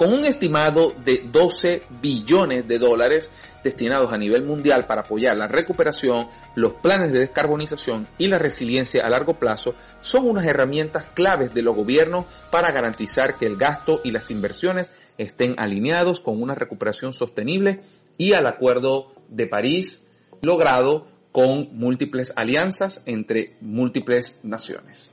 con 0.00 0.14
un 0.14 0.24
estimado 0.24 0.94
de 1.04 1.28
12 1.30 1.82
billones 2.00 2.66
de 2.66 2.78
dólares 2.78 3.30
destinados 3.62 4.10
a 4.14 4.16
nivel 4.16 4.44
mundial 4.44 4.86
para 4.86 5.02
apoyar 5.02 5.36
la 5.36 5.46
recuperación, 5.46 6.28
los 6.54 6.72
planes 6.72 7.12
de 7.12 7.18
descarbonización 7.18 8.08
y 8.16 8.28
la 8.28 8.38
resiliencia 8.38 9.04
a 9.04 9.10
largo 9.10 9.38
plazo, 9.38 9.74
son 10.00 10.26
unas 10.26 10.46
herramientas 10.46 11.06
claves 11.12 11.52
de 11.52 11.60
los 11.60 11.76
gobiernos 11.76 12.24
para 12.50 12.72
garantizar 12.72 13.36
que 13.36 13.44
el 13.44 13.58
gasto 13.58 14.00
y 14.02 14.10
las 14.10 14.30
inversiones 14.30 14.94
estén 15.18 15.54
alineados 15.58 16.20
con 16.20 16.42
una 16.42 16.54
recuperación 16.54 17.12
sostenible 17.12 17.82
y 18.16 18.32
al 18.32 18.46
Acuerdo 18.46 19.12
de 19.28 19.48
París 19.48 20.02
logrado 20.40 21.08
con 21.30 21.76
múltiples 21.76 22.32
alianzas 22.36 23.02
entre 23.04 23.58
múltiples 23.60 24.40
naciones. 24.44 25.12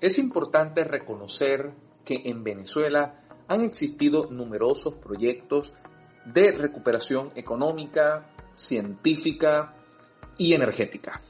Es 0.00 0.18
importante 0.18 0.84
reconocer 0.84 1.72
que 2.04 2.22
en 2.24 2.42
Venezuela 2.42 3.20
han 3.48 3.62
existido 3.62 4.30
numerosos 4.30 4.94
proyectos 4.94 5.74
de 6.24 6.52
recuperación 6.52 7.30
económica, 7.34 8.30
científica 8.54 9.74
y 10.38 10.54
energética. 10.54 11.20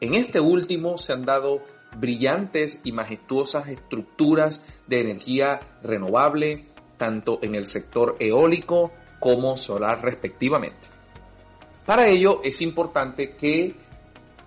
En 0.00 0.14
este 0.14 0.40
último 0.40 0.96
se 0.96 1.12
han 1.12 1.26
dado 1.26 1.60
brillantes 1.98 2.80
y 2.84 2.92
majestuosas 2.92 3.68
estructuras 3.68 4.80
de 4.86 5.00
energía 5.00 5.78
renovable, 5.82 6.68
tanto 6.96 7.38
en 7.42 7.54
el 7.54 7.66
sector 7.66 8.16
eólico 8.18 8.92
como 9.18 9.56
solar 9.56 10.02
respectivamente. 10.02 10.88
Para 11.84 12.08
ello 12.08 12.40
es 12.44 12.62
importante 12.62 13.36
que 13.36 13.74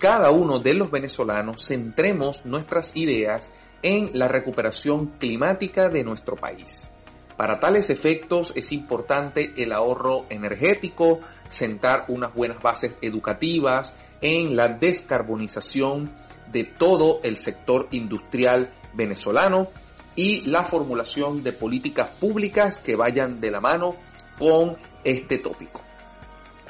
cada 0.04 0.32
uno 0.32 0.60
de 0.60 0.74
los 0.74 0.92
venezolanos 0.92 1.66
centremos 1.66 2.46
nuestras 2.46 2.94
ideas 2.94 3.54
en 3.82 4.10
la 4.12 4.28
recuperación 4.28 5.14
climática 5.18 5.88
de 5.88 6.04
nuestro 6.04 6.36
país. 6.36 6.92
Para 7.38 7.58
tales 7.62 7.90
efectos 7.90 8.52
es 8.54 8.74
importante 8.74 9.54
el 9.56 9.72
ahorro 9.72 10.26
energético, 10.30 11.22
sentar 11.48 12.04
unas 12.10 12.34
buenas 12.34 12.62
bases 12.62 12.98
educativas 13.02 13.98
en 14.20 14.58
la 14.58 14.68
descarbonización 14.68 16.14
de 16.52 16.66
todo 16.66 17.22
el 17.24 17.38
sector 17.38 17.88
industrial 17.92 18.72
venezolano 18.94 19.70
y 20.18 20.42
la 20.42 20.64
formulación 20.64 21.44
de 21.44 21.54
políticas 21.54 22.10
públicas 22.20 22.76
que 22.76 22.98
vayan 22.98 23.40
de 23.40 23.52
la 23.52 23.62
mano 23.62 23.96
con 24.38 24.76
este 25.06 25.38
tópico. 25.38 25.80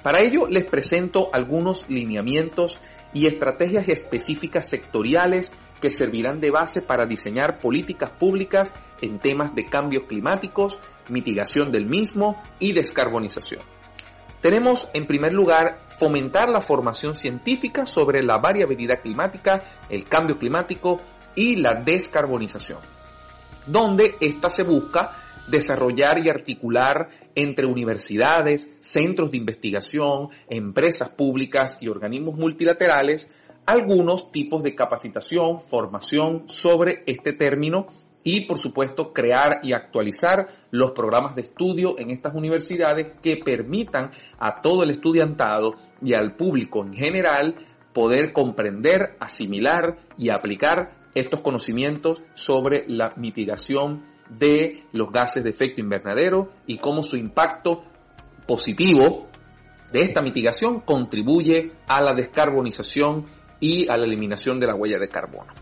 Para 0.03 0.19
ello 0.19 0.47
les 0.47 0.65
presento 0.65 1.29
algunos 1.31 1.89
lineamientos 1.89 2.79
y 3.13 3.25
estrategias 3.25 3.87
específicas 3.87 4.67
sectoriales 4.69 5.53
que 5.79 5.91
servirán 5.91 6.41
de 6.41 6.51
base 6.51 6.81
para 6.81 7.05
diseñar 7.05 7.59
políticas 7.59 8.09
públicas 8.11 8.73
en 9.01 9.19
temas 9.19 9.55
de 9.55 9.65
cambios 9.65 10.03
climáticos, 10.03 10.77
mitigación 11.07 11.71
del 11.71 11.85
mismo 11.85 12.41
y 12.59 12.73
descarbonización. 12.73 13.61
Tenemos, 14.41 14.89
en 14.93 15.07
primer 15.07 15.31
lugar, 15.31 15.85
fomentar 15.97 16.49
la 16.49 16.59
formación 16.59 17.15
científica 17.15 17.85
sobre 17.85 18.21
la 18.21 18.39
variabilidad 18.39 19.01
climática, 19.01 19.63
el 19.89 20.03
cambio 20.03 20.37
climático 20.37 20.99
y 21.33 21.55
la 21.55 21.75
descarbonización, 21.75 22.79
donde 23.67 24.15
ésta 24.19 24.49
se 24.49 24.63
busca 24.63 25.22
desarrollar 25.47 26.25
y 26.25 26.29
articular 26.29 27.09
entre 27.35 27.65
universidades, 27.65 28.71
centros 28.79 29.31
de 29.31 29.37
investigación, 29.37 30.29
empresas 30.49 31.09
públicas 31.09 31.77
y 31.81 31.89
organismos 31.89 32.35
multilaterales 32.35 33.31
algunos 33.65 34.31
tipos 34.31 34.63
de 34.63 34.75
capacitación, 34.75 35.59
formación 35.59 36.43
sobre 36.47 37.03
este 37.05 37.33
término 37.33 37.87
y 38.23 38.41
por 38.45 38.57
supuesto 38.57 39.11
crear 39.11 39.59
y 39.63 39.73
actualizar 39.73 40.47
los 40.71 40.91
programas 40.91 41.35
de 41.35 41.41
estudio 41.41 41.99
en 41.99 42.09
estas 42.09 42.33
universidades 42.33 43.13
que 43.21 43.37
permitan 43.37 44.11
a 44.39 44.61
todo 44.61 44.83
el 44.83 44.91
estudiantado 44.91 45.75
y 46.01 46.13
al 46.13 46.35
público 46.35 46.85
en 46.85 46.93
general 46.93 47.55
poder 47.93 48.33
comprender, 48.33 49.15
asimilar 49.19 49.97
y 50.17 50.29
aplicar 50.29 50.95
estos 51.13 51.41
conocimientos 51.41 52.23
sobre 52.33 52.85
la 52.87 53.13
mitigación 53.17 54.12
de 54.37 54.83
los 54.91 55.11
gases 55.11 55.43
de 55.43 55.49
efecto 55.49 55.81
invernadero 55.81 56.51
y 56.65 56.77
cómo 56.77 57.03
su 57.03 57.17
impacto 57.17 57.83
positivo 58.47 59.27
de 59.91 60.01
esta 60.01 60.21
mitigación 60.21 60.81
contribuye 60.81 61.71
a 61.87 62.01
la 62.01 62.13
descarbonización 62.13 63.25
y 63.59 63.87
a 63.89 63.95
la 63.95 64.05
eliminación 64.05 64.59
de 64.59 64.67
la 64.67 64.75
huella 64.75 64.97
de 64.99 65.09
carbono. 65.09 65.53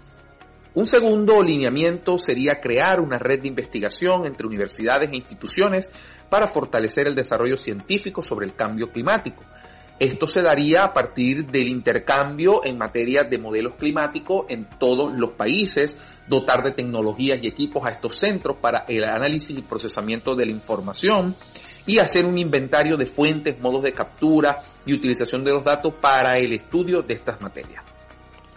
Un 0.74 0.86
segundo 0.86 1.44
lineamiento 1.44 2.18
sería 2.18 2.62
crear 2.62 3.02
una 3.02 3.20
red 3.20 3.42
de 3.42 3.50
investigación 3.50 4.26
entre 4.26 4.48
universidades 4.48 5.12
e 5.12 5.18
instituciones 5.18 5.92
para 6.30 6.48
fortalecer 6.48 7.08
el 7.08 7.16
desarrollo 7.16 7.58
científico 7.58 8.24
sobre 8.24 8.46
el 8.46 8.56
cambio 8.56 8.90
climático. 8.90 9.44
Esto 10.02 10.26
se 10.26 10.42
daría 10.42 10.84
a 10.84 10.94
partir 10.94 11.46
del 11.46 11.68
intercambio 11.68 12.66
en 12.66 12.76
materia 12.76 13.24
de 13.24 13.38
modelos 13.38 13.76
climáticos 13.76 14.48
en 14.50 14.68
todos 14.80 15.14
los 15.14 15.34
países, 15.34 15.96
dotar 16.28 16.64
de 16.64 16.72
tecnologías 16.72 17.38
y 17.44 17.48
equipos 17.48 17.86
a 17.86 17.92
estos 17.92 18.16
centros 18.16 18.58
para 18.60 18.86
el 18.88 19.04
análisis 19.04 19.56
y 19.56 19.62
procesamiento 19.62 20.36
de 20.36 20.48
la 20.48 20.54
información, 20.54 21.36
y 21.86 22.00
hacer 22.00 22.26
un 22.26 22.40
inventario 22.40 22.98
de 22.98 23.06
fuentes, 23.06 23.60
modos 23.62 23.84
de 23.84 23.94
captura 23.94 24.58
y 24.88 24.94
utilización 24.96 25.44
de 25.44 25.52
los 25.52 25.64
datos 25.64 25.94
para 26.02 26.36
el 26.40 26.52
estudio 26.54 27.04
de 27.04 27.14
estas 27.14 27.40
materias. 27.40 27.84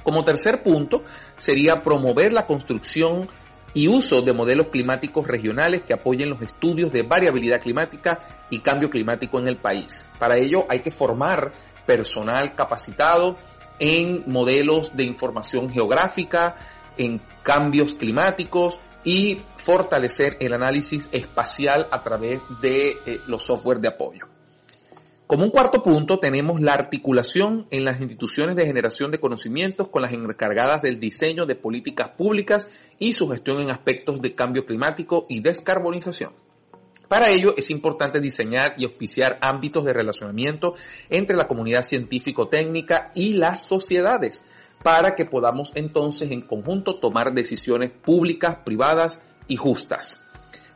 Como 0.02 0.24
tercer 0.24 0.62
punto, 0.62 1.04
sería 1.36 1.82
promover 1.82 2.32
la 2.32 2.46
construcción 2.46 3.28
y 3.74 3.88
uso 3.88 4.22
de 4.22 4.32
modelos 4.32 4.68
climáticos 4.68 5.26
regionales 5.26 5.84
que 5.84 5.92
apoyen 5.92 6.30
los 6.30 6.40
estudios 6.40 6.92
de 6.92 7.02
variabilidad 7.02 7.60
climática 7.60 8.20
y 8.48 8.60
cambio 8.60 8.88
climático 8.88 9.38
en 9.38 9.48
el 9.48 9.56
país. 9.56 10.08
Para 10.18 10.38
ello 10.38 10.64
hay 10.68 10.80
que 10.80 10.92
formar 10.92 11.52
personal 11.84 12.54
capacitado 12.54 13.36
en 13.78 14.22
modelos 14.26 14.96
de 14.96 15.04
información 15.04 15.68
geográfica, 15.68 16.54
en 16.96 17.20
cambios 17.42 17.94
climáticos 17.94 18.78
y 19.02 19.42
fortalecer 19.56 20.36
el 20.40 20.54
análisis 20.54 21.08
espacial 21.12 21.88
a 21.90 22.02
través 22.02 22.40
de 22.60 22.96
eh, 23.06 23.20
los 23.26 23.42
software 23.42 23.80
de 23.80 23.88
apoyo. 23.88 24.33
Como 25.26 25.44
un 25.44 25.50
cuarto 25.50 25.82
punto 25.82 26.18
tenemos 26.18 26.60
la 26.60 26.74
articulación 26.74 27.66
en 27.70 27.86
las 27.86 27.98
instituciones 28.02 28.56
de 28.56 28.66
generación 28.66 29.10
de 29.10 29.20
conocimientos 29.20 29.88
con 29.88 30.02
las 30.02 30.12
encargadas 30.12 30.82
del 30.82 31.00
diseño 31.00 31.46
de 31.46 31.54
políticas 31.54 32.10
públicas 32.10 32.68
y 32.98 33.14
su 33.14 33.30
gestión 33.30 33.62
en 33.62 33.70
aspectos 33.70 34.20
de 34.20 34.34
cambio 34.34 34.66
climático 34.66 35.24
y 35.30 35.40
descarbonización. 35.40 36.32
Para 37.08 37.30
ello 37.30 37.54
es 37.56 37.70
importante 37.70 38.20
diseñar 38.20 38.74
y 38.76 38.84
auspiciar 38.84 39.38
ámbitos 39.40 39.84
de 39.86 39.94
relacionamiento 39.94 40.74
entre 41.08 41.36
la 41.36 41.48
comunidad 41.48 41.84
científico-técnica 41.84 43.10
y 43.14 43.32
las 43.32 43.64
sociedades 43.64 44.44
para 44.82 45.14
que 45.14 45.24
podamos 45.24 45.72
entonces 45.74 46.30
en 46.32 46.42
conjunto 46.42 46.96
tomar 46.96 47.32
decisiones 47.32 47.92
públicas, 47.92 48.58
privadas 48.62 49.22
y 49.48 49.56
justas. 49.56 50.23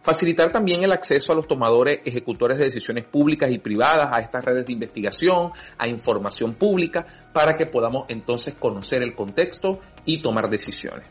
Facilitar 0.09 0.51
también 0.51 0.83
el 0.83 0.92
acceso 0.92 1.33
a 1.33 1.37
los 1.37 1.47
tomadores 1.47 2.01
ejecutores 2.03 2.57
de 2.57 2.64
decisiones 2.64 3.05
públicas 3.05 3.51
y 3.51 3.59
privadas 3.59 4.09
a 4.11 4.21
estas 4.23 4.42
redes 4.42 4.64
de 4.64 4.73
investigación, 4.73 5.51
a 5.77 5.87
información 5.87 6.55
pública, 6.55 7.05
para 7.35 7.59
que 7.59 7.66
podamos 7.66 8.07
entonces 8.09 8.55
conocer 8.55 9.03
el 9.03 9.14
contexto 9.14 9.81
y 10.07 10.23
tomar 10.23 10.49
decisiones. 10.49 11.07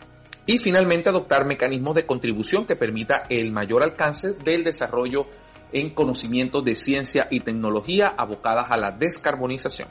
Y 0.48 0.58
finalmente 0.58 1.10
adoptar 1.10 1.46
mecanismos 1.46 1.94
de 1.94 2.08
contribución 2.08 2.66
que 2.66 2.76
permita 2.76 3.28
el 3.30 3.52
mayor 3.52 3.84
alcance 3.84 4.34
del 4.34 4.64
desarrollo 4.64 5.28
en 5.72 5.94
conocimientos 5.94 6.66
de 6.66 6.74
ciencia 6.74 7.28
y 7.30 7.42
tecnología 7.42 8.08
abocadas 8.18 8.72
a 8.72 8.78
la 8.78 8.90
descarbonización. 8.90 9.90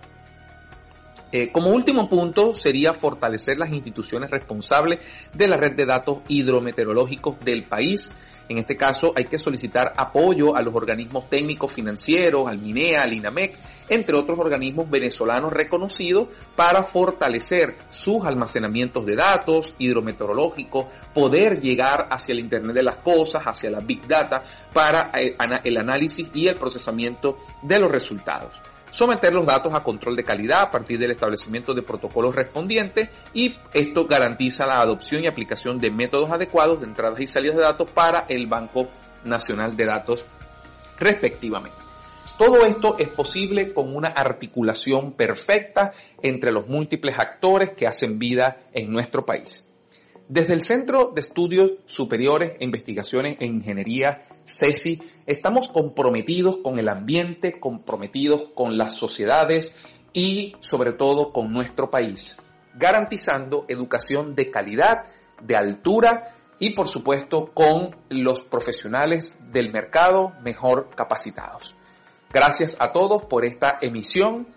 Eh, 1.31 1.53
como 1.53 1.71
último 1.71 2.09
punto 2.09 2.55
sería 2.55 2.93
fortalecer 2.93 3.57
las 3.57 3.71
instituciones 3.71 4.31
responsables 4.33 4.99
de 5.33 5.47
la 5.47 5.57
red 5.57 5.77
de 5.77 5.85
datos 5.85 6.23
hidrometeorológicos 6.27 7.39
del 7.41 7.69
país, 7.69 8.13
en 8.49 8.59
este 8.59 8.77
caso 8.77 9.13
hay 9.17 9.25
que 9.25 9.39
solicitar 9.39 9.93
apoyo 9.97 10.57
a 10.57 10.63
los 10.63 10.75
organismos 10.75 11.29
técnicos 11.29 11.73
financieros, 11.73 12.49
al 12.49 12.59
MINEA, 12.59 13.03
al 13.03 13.13
INAMEC, 13.13 13.57
entre 13.89 14.17
otros 14.17 14.39
organismos 14.39 14.89
venezolanos 14.91 15.53
reconocidos 15.53 16.29
para 16.55 16.83
fortalecer 16.83 17.77
sus 17.89 18.25
almacenamientos 18.25 19.07
de 19.07 19.17
datos 19.17 19.75
hidrometeorológicos, 19.79 20.87
poder 21.15 21.61
llegar 21.61 22.09
hacia 22.11 22.33
el 22.33 22.41
Internet 22.41 22.75
de 22.75 22.83
las 22.83 22.97
Cosas, 22.97 23.43
hacia 23.45 23.71
la 23.71 23.81
Big 23.81 24.07
Data, 24.07 24.43
para 24.73 25.11
eh, 25.15 25.37
el 25.65 25.77
análisis 25.77 26.29
y 26.35 26.49
el 26.49 26.57
procesamiento 26.57 27.37
de 27.63 27.79
los 27.79 27.91
resultados 27.91 28.61
someter 28.91 29.33
los 29.33 29.47
datos 29.47 29.75
a 29.75 29.83
control 29.83 30.17
de 30.17 30.25
calidad 30.25 30.63
a 30.63 30.71
partir 30.71 30.99
del 30.99 31.11
establecimiento 31.11 31.75
de 31.75 31.83
protocolos 31.83 32.35
respondientes 32.35 33.09
y 33.35 33.57
esto 33.73 34.07
garantiza 34.07 34.67
la 34.67 34.81
adopción 34.81 35.25
y 35.25 35.27
aplicación 35.27 35.79
de 35.79 35.91
métodos 35.91 36.31
adecuados 36.31 36.81
de 36.81 36.87
entradas 36.87 37.21
y 37.21 37.27
salidas 37.27 37.57
de 37.57 37.63
datos 37.63 37.91
para 37.91 38.27
el 38.29 38.47
Banco 38.47 38.89
Nacional 39.25 39.77
de 39.77 39.87
Datos 39.87 40.27
respectivamente. 40.99 41.77
Todo 42.39 42.67
esto 42.67 42.97
es 42.99 43.09
posible 43.09 43.73
con 43.73 43.97
una 43.97 44.09
articulación 44.09 45.13
perfecta 45.13 45.93
entre 46.23 46.53
los 46.53 46.69
múltiples 46.69 47.19
actores 47.19 47.71
que 47.71 47.87
hacen 47.87 48.19
vida 48.19 48.65
en 48.75 48.93
nuestro 48.93 49.25
país. 49.25 49.66
Desde 50.29 50.55
el 50.55 50.63
Centro 50.63 51.13
de 51.15 51.21
Estudios 51.21 51.75
Superiores 51.85 52.55
e 52.59 52.65
Investigaciones 52.65 53.37
en 53.39 53.55
Ingeniería, 53.57 54.27
CESI, 54.45 55.01
estamos 55.25 55.69
comprometidos 55.69 56.57
con 56.57 56.81
el 56.81 56.89
ambiente, 56.89 57.61
comprometidos 57.61 58.49
con 58.53 58.77
las 58.77 58.97
sociedades 58.97 59.77
y 60.13 60.57
sobre 60.59 60.95
todo 60.95 61.33
con 61.33 61.53
nuestro 61.53 61.93
país, 61.93 62.39
garantizando 62.75 63.67
educación 63.69 64.35
de 64.35 64.51
calidad, 64.51 65.05
de 65.41 65.55
altura 65.55 66.35
y 66.59 66.71
por 66.71 66.89
supuesto 66.89 67.53
con 67.55 67.95
los 68.09 68.41
profesionales 68.41 69.39
del 69.53 69.71
mercado 69.73 70.33
mejor 70.43 70.91
capacitados. 70.97 71.77
Gracias 72.33 72.77
a 72.81 72.91
todos 72.91 73.27
por 73.27 73.45
esta 73.45 73.79
emisión 73.81 74.49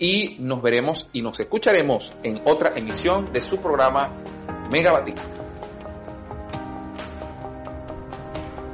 y 0.00 0.36
nos 0.40 0.62
veremos 0.62 1.08
y 1.12 1.22
nos 1.22 1.38
escucharemos 1.38 2.12
en 2.24 2.42
otra 2.44 2.72
emisión 2.74 3.32
de 3.32 3.40
su 3.40 3.58
programa 3.58 4.10
Megabatí. 4.72 5.14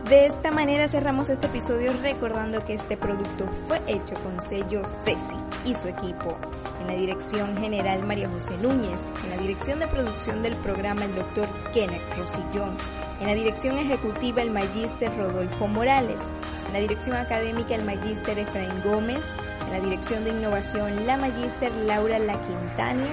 De 0.08 0.26
esta 0.26 0.52
manera 0.52 0.86
cerramos 0.86 1.28
este 1.28 1.48
episodio 1.48 1.92
recordando 2.00 2.64
que 2.64 2.74
este 2.74 2.96
producto 2.96 3.46
fue 3.66 3.80
hecho 3.88 4.14
con 4.22 4.40
sello 4.48 4.86
Ceci 4.86 5.34
y 5.64 5.74
su 5.74 5.88
equipo. 5.88 6.38
En 6.80 6.86
la 6.86 6.92
dirección 6.94 7.58
general 7.58 8.04
María 8.04 8.28
José 8.30 8.56
Núñez, 8.58 9.02
en 9.24 9.30
la 9.30 9.38
dirección 9.38 9.80
de 9.80 9.88
producción 9.88 10.40
del 10.40 10.54
programa 10.58 11.04
el 11.04 11.16
doctor 11.16 11.48
Kenneth 11.74 12.16
Rosillón, 12.16 12.76
en 13.20 13.26
la 13.26 13.34
dirección 13.34 13.76
ejecutiva 13.76 14.40
el 14.40 14.52
magíster 14.52 15.14
Rodolfo 15.16 15.66
Morales, 15.66 16.22
en 16.68 16.74
la 16.74 16.78
dirección 16.78 17.16
académica 17.16 17.74
el 17.74 17.84
magíster 17.84 18.38
Efraín 18.38 18.82
Gómez, 18.84 19.26
en 19.66 19.72
la 19.72 19.80
dirección 19.80 20.22
de 20.22 20.30
innovación 20.30 21.06
la 21.06 21.16
magíster 21.16 21.72
Laura 21.86 22.20
La 22.20 22.40
Quintana 22.40 23.08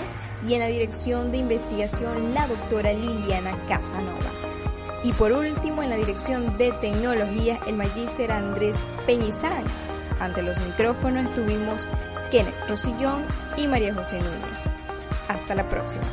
y 0.48 0.54
en 0.54 0.60
la 0.60 0.68
dirección 0.68 1.32
de 1.32 1.38
investigación 1.38 2.34
la 2.34 2.48
doctora 2.48 2.94
Liliana 2.94 3.58
Casanova. 3.68 4.32
Y 5.04 5.12
por 5.14 5.32
último, 5.32 5.84
en 5.84 5.92
la 5.92 5.98
dirección 5.98 6.58
de 6.58 6.72
tecnología, 6.82 7.60
el 7.68 7.76
magíster 7.76 8.32
Andrés 8.32 8.76
Peñizán. 9.06 9.64
Ante 10.20 10.42
los 10.42 10.60
micrófonos 10.62 11.26
estuvimos 11.26 11.86
Kenneth 12.32 12.56
Rosillón 12.68 13.24
y 13.56 13.68
María 13.68 13.94
José 13.94 14.18
Núñez. 14.18 14.64
Hasta 15.28 15.54
la 15.54 15.70
próxima. 15.70 16.06